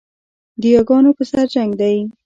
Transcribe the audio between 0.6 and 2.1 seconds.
د یاګانو پر سر جنګ دی